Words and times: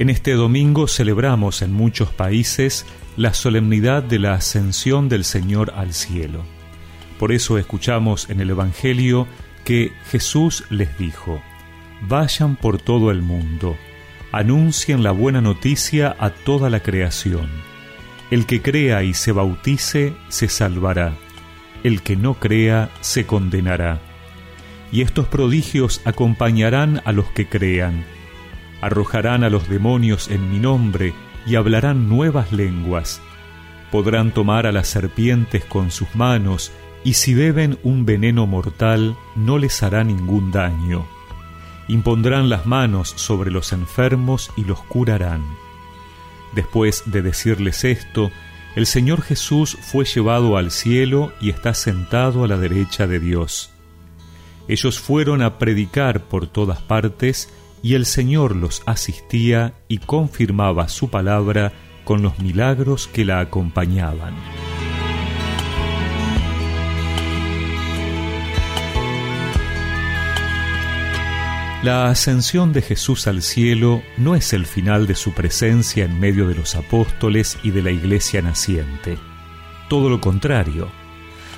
En 0.00 0.10
este 0.10 0.32
domingo 0.32 0.88
celebramos 0.88 1.62
en 1.62 1.72
muchos 1.72 2.10
países 2.10 2.84
la 3.16 3.32
solemnidad 3.32 4.02
de 4.02 4.18
la 4.18 4.34
ascensión 4.34 5.08
del 5.08 5.24
Señor 5.24 5.72
al 5.76 5.94
cielo. 5.94 6.42
Por 7.16 7.30
eso 7.30 7.58
escuchamos 7.58 8.28
en 8.28 8.40
el 8.40 8.50
Evangelio 8.50 9.28
que 9.64 9.92
Jesús 10.10 10.64
les 10.68 10.98
dijo, 10.98 11.40
Vayan 12.08 12.56
por 12.56 12.78
todo 12.78 13.12
el 13.12 13.22
mundo, 13.22 13.76
anuncien 14.32 15.04
la 15.04 15.12
buena 15.12 15.40
noticia 15.40 16.16
a 16.18 16.30
toda 16.30 16.70
la 16.70 16.80
creación. 16.80 17.48
El 18.32 18.46
que 18.46 18.62
crea 18.62 19.04
y 19.04 19.14
se 19.14 19.30
bautice 19.30 20.12
se 20.28 20.48
salvará, 20.48 21.14
el 21.84 22.02
que 22.02 22.16
no 22.16 22.34
crea 22.34 22.90
se 23.00 23.26
condenará. 23.26 24.00
Y 24.90 25.02
estos 25.02 25.28
prodigios 25.28 26.00
acompañarán 26.04 27.00
a 27.04 27.12
los 27.12 27.26
que 27.26 27.46
crean 27.46 28.04
arrojarán 28.84 29.44
a 29.44 29.48
los 29.48 29.66
demonios 29.70 30.28
en 30.28 30.50
mi 30.50 30.58
nombre 30.58 31.14
y 31.46 31.54
hablarán 31.54 32.06
nuevas 32.06 32.52
lenguas. 32.52 33.22
Podrán 33.90 34.30
tomar 34.30 34.66
a 34.66 34.72
las 34.72 34.88
serpientes 34.88 35.64
con 35.64 35.90
sus 35.90 36.14
manos, 36.14 36.70
y 37.02 37.14
si 37.14 37.32
beben 37.32 37.78
un 37.82 38.04
veneno 38.04 38.46
mortal 38.46 39.16
no 39.36 39.56
les 39.56 39.82
hará 39.82 40.04
ningún 40.04 40.52
daño. 40.52 41.06
Impondrán 41.88 42.50
las 42.50 42.66
manos 42.66 43.14
sobre 43.16 43.50
los 43.50 43.72
enfermos 43.72 44.50
y 44.54 44.64
los 44.64 44.80
curarán. 44.80 45.42
Después 46.54 47.04
de 47.06 47.22
decirles 47.22 47.84
esto, 47.84 48.30
el 48.76 48.84
Señor 48.84 49.22
Jesús 49.22 49.78
fue 49.80 50.04
llevado 50.04 50.58
al 50.58 50.70
cielo 50.70 51.32
y 51.40 51.48
está 51.48 51.72
sentado 51.72 52.44
a 52.44 52.48
la 52.48 52.58
derecha 52.58 53.06
de 53.06 53.18
Dios. 53.18 53.70
Ellos 54.68 54.98
fueron 54.98 55.40
a 55.40 55.58
predicar 55.58 56.24
por 56.24 56.46
todas 56.46 56.80
partes 56.82 57.48
y 57.84 57.94
el 57.96 58.06
Señor 58.06 58.56
los 58.56 58.82
asistía 58.86 59.74
y 59.88 59.98
confirmaba 59.98 60.88
su 60.88 61.10
palabra 61.10 61.70
con 62.04 62.22
los 62.22 62.38
milagros 62.38 63.08
que 63.08 63.26
la 63.26 63.40
acompañaban. 63.40 64.34
La 71.82 72.08
ascensión 72.08 72.72
de 72.72 72.80
Jesús 72.80 73.26
al 73.26 73.42
cielo 73.42 74.02
no 74.16 74.34
es 74.34 74.54
el 74.54 74.64
final 74.64 75.06
de 75.06 75.14
su 75.14 75.34
presencia 75.34 76.06
en 76.06 76.18
medio 76.18 76.48
de 76.48 76.54
los 76.54 76.76
apóstoles 76.76 77.58
y 77.62 77.70
de 77.70 77.82
la 77.82 77.90
iglesia 77.90 78.40
naciente. 78.40 79.18
Todo 79.90 80.08
lo 80.08 80.22
contrario. 80.22 80.88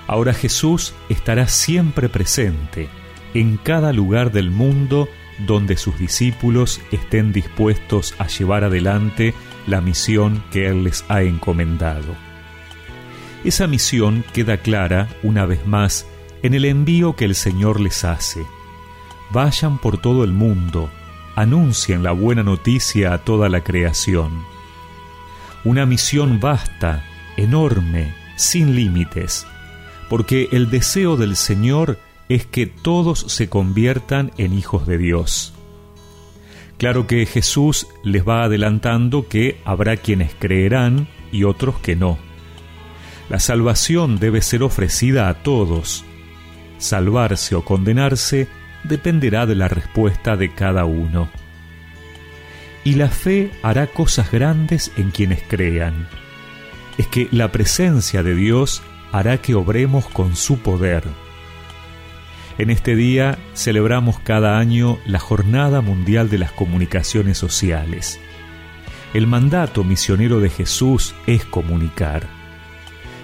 Ahora 0.08 0.34
Jesús 0.34 0.92
estará 1.08 1.46
siempre 1.46 2.08
presente 2.08 2.88
en 3.32 3.58
cada 3.58 3.92
lugar 3.92 4.32
del 4.32 4.50
mundo 4.50 5.08
donde 5.38 5.76
sus 5.76 5.98
discípulos 5.98 6.80
estén 6.92 7.32
dispuestos 7.32 8.14
a 8.18 8.26
llevar 8.26 8.64
adelante 8.64 9.34
la 9.66 9.80
misión 9.80 10.42
que 10.50 10.68
Él 10.68 10.84
les 10.84 11.04
ha 11.08 11.22
encomendado. 11.22 12.14
Esa 13.44 13.66
misión 13.66 14.24
queda 14.32 14.58
clara, 14.58 15.08
una 15.22 15.46
vez 15.46 15.66
más, 15.66 16.06
en 16.42 16.54
el 16.54 16.64
envío 16.64 17.16
que 17.16 17.24
el 17.24 17.34
Señor 17.34 17.80
les 17.80 18.04
hace. 18.04 18.44
Vayan 19.30 19.78
por 19.78 19.98
todo 19.98 20.24
el 20.24 20.32
mundo, 20.32 20.90
anuncien 21.34 22.02
la 22.02 22.12
buena 22.12 22.42
noticia 22.42 23.12
a 23.12 23.18
toda 23.18 23.48
la 23.48 23.62
creación. 23.62 24.44
Una 25.64 25.86
misión 25.86 26.40
vasta, 26.40 27.04
enorme, 27.36 28.14
sin 28.36 28.74
límites, 28.74 29.46
porque 30.08 30.48
el 30.52 30.70
deseo 30.70 31.16
del 31.16 31.36
Señor 31.36 31.98
es 32.28 32.46
que 32.46 32.66
todos 32.66 33.20
se 33.28 33.48
conviertan 33.48 34.32
en 34.36 34.52
hijos 34.52 34.86
de 34.86 34.98
Dios. 34.98 35.52
Claro 36.78 37.06
que 37.06 37.24
Jesús 37.24 37.86
les 38.02 38.26
va 38.26 38.44
adelantando 38.44 39.28
que 39.28 39.60
habrá 39.64 39.96
quienes 39.96 40.34
creerán 40.34 41.08
y 41.32 41.44
otros 41.44 41.78
que 41.78 41.96
no. 41.96 42.18
La 43.30 43.40
salvación 43.40 44.18
debe 44.18 44.42
ser 44.42 44.62
ofrecida 44.62 45.28
a 45.28 45.34
todos. 45.42 46.04
Salvarse 46.78 47.54
o 47.54 47.64
condenarse 47.64 48.48
dependerá 48.84 49.46
de 49.46 49.54
la 49.54 49.68
respuesta 49.68 50.36
de 50.36 50.52
cada 50.52 50.84
uno. 50.84 51.28
Y 52.84 52.94
la 52.94 53.08
fe 53.08 53.50
hará 53.62 53.86
cosas 53.88 54.30
grandes 54.30 54.92
en 54.96 55.10
quienes 55.10 55.42
crean. 55.42 56.08
Es 56.98 57.08
que 57.08 57.28
la 57.32 57.50
presencia 57.50 58.22
de 58.22 58.34
Dios 58.34 58.82
hará 59.12 59.38
que 59.38 59.54
obremos 59.54 60.06
con 60.06 60.36
su 60.36 60.58
poder 60.58 61.04
en 62.58 62.70
este 62.70 62.96
día 62.96 63.38
celebramos 63.54 64.18
cada 64.20 64.58
año 64.58 64.98
la 65.04 65.18
Jornada 65.18 65.82
Mundial 65.82 66.30
de 66.30 66.38
las 66.38 66.52
Comunicaciones 66.52 67.36
Sociales. 67.36 68.18
El 69.12 69.26
mandato 69.26 69.84
misionero 69.84 70.40
de 70.40 70.48
Jesús 70.48 71.14
es 71.26 71.44
comunicar. 71.44 72.26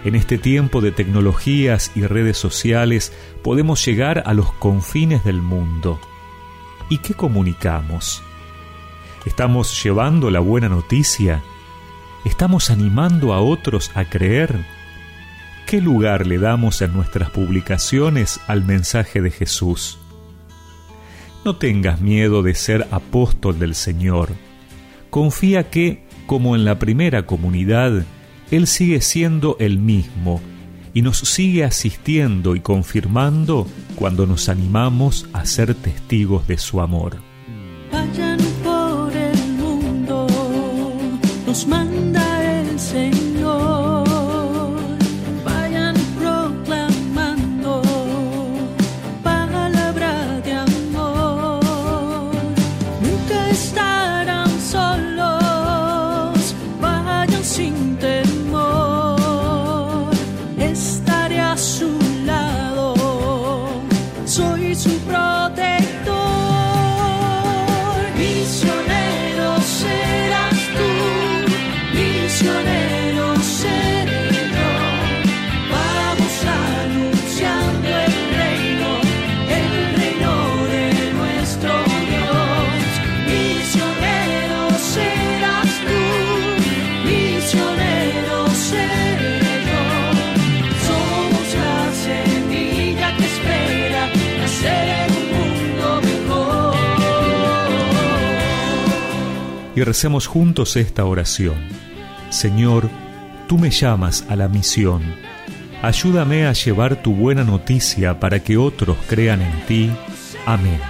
En 0.05 0.17
este 0.17 0.37
tiempo 0.37 0.81
de 0.81 0.93
tecnologías 0.93 1.93
y 1.95 2.07
redes 2.07 2.37
sociales 2.37 3.13
podemos 3.43 3.85
llegar 3.85 4.23
a 4.27 4.35
los 4.35 4.53
confines 4.53 5.25
del 5.25 5.41
mundo. 5.41 5.99
¿Y 6.91 6.99
qué 6.99 7.15
comunicamos? 7.15 8.23
¿Estamos 9.25 9.83
llevando 9.83 10.31
la 10.31 10.41
buena 10.41 10.69
noticia? 10.69 11.43
¿Estamos 12.25 12.71
animando 12.71 13.33
a 13.33 13.41
otros 13.41 13.91
a 13.95 14.05
creer? 14.05 14.82
¿Qué 15.73 15.81
lugar 15.81 16.27
le 16.27 16.39
damos 16.39 16.83
en 16.83 16.93
nuestras 16.93 17.31
publicaciones 17.31 18.41
al 18.47 18.63
mensaje 18.63 19.23
de 19.23 19.31
Jesús? 19.31 19.97
No 21.47 21.57
tengas 21.57 21.99
miedo 21.99 22.43
de 22.43 22.55
ser 22.55 22.87
apóstol 22.91 23.59
del 23.59 23.75
Señor. 23.75 24.29
Confía 25.09 25.71
que, 25.71 26.05
como 26.27 26.57
en 26.57 26.67
la 26.67 26.79
primera 26.79 27.25
comunidad, 27.25 28.05
Él 28.51 28.67
sigue 28.67 29.01
siendo 29.01 29.57
el 29.61 29.79
mismo 29.79 30.43
y 30.93 31.01
nos 31.01 31.21
sigue 31.21 31.65
asistiendo 31.65 32.55
y 32.55 32.61
confirmando 32.61 33.67
cuando 33.95 34.27
nos 34.27 34.51
animamos 34.51 35.27
a 35.33 35.47
ser 35.47 35.75
testigos 35.75 36.47
de 36.47 36.59
su 36.59 36.83
amor. 36.83 37.17
Vayan 37.91 38.39
por 38.63 39.11
el 39.17 39.53
mundo, 39.55 40.27
nos 41.47 41.67
manda 41.67 41.92
y 99.75 99.83
recemos 99.83 100.27
juntos 100.27 100.77
esta 100.77 101.05
oración. 101.05 101.57
Señor, 102.31 102.89
tú 103.49 103.59
me 103.59 103.71
llamas 103.71 104.25
a 104.29 104.37
la 104.37 104.49
misión. 104.49 105.03
Ayúdame 105.83 106.47
a 106.47 106.53
llevar 106.53 107.03
tu 107.03 107.13
buena 107.15 107.45
noticia 107.45 108.21
para 108.21 108.41
que 108.41 108.57
otros 108.57 108.97
crean 109.09 109.43
en 109.43 109.67
ti. 109.67 109.91
Amén. 110.47 110.81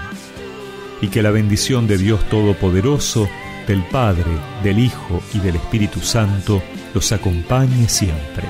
Y 1.01 1.09
que 1.09 1.23
la 1.23 1.31
bendición 1.31 1.87
de 1.87 1.99
Dios 1.99 2.21
Todopoderoso, 2.29 3.29
del 3.67 3.83
Padre, 3.85 4.31
del 4.63 4.79
Hijo 4.79 5.23
y 5.35 5.39
del 5.39 5.57
Espíritu 5.57 6.01
Santo 6.01 6.63
los 6.95 7.11
acompañe 7.13 7.89
siempre. 7.89 8.49